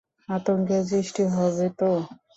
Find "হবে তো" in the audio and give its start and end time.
1.35-1.91